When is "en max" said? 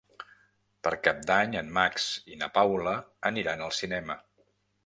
1.61-2.09